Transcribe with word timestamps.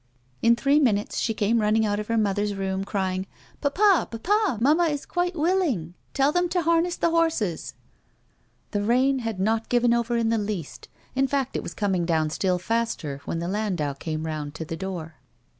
In 0.41 0.55
three 0.55 0.79
minutes 0.79 1.19
she 1.19 1.35
came 1.35 1.61
running 1.61 1.85
out 1.85 1.99
of 1.99 2.07
her 2.07 2.17
mother's 2.17 2.55
room 2.55 2.83
crying:" 2.83 3.27
Papa! 3.61 4.07
papa! 4.09 4.57
Mamma 4.59 4.85
is 4.85 5.05
quite 5.05 5.35
willing. 5.35 5.93
Tell 6.15 6.31
them 6.31 6.49
to 6.49 6.63
harness 6.63 6.95
the 6.95 7.11
hoi'ses." 7.11 7.75
The 8.71 8.81
rain 8.81 9.19
had 9.19 9.39
not 9.39 9.69
given 9.69 9.93
over 9.93 10.17
in 10.17 10.29
the 10.29 10.39
least, 10.39 10.87
in 11.13 11.27
fact, 11.27 11.55
it 11.55 11.61
was 11.61 11.75
coming 11.75 12.05
down 12.07 12.31
still 12.31 12.57
faster 12.57 13.21
when 13.25 13.37
the 13.37 13.47
landau 13.47 13.93
came 13.93 14.25
round 14.25 14.55
to 14.55 14.65
the 14.65 14.75
door. 14.75 15.17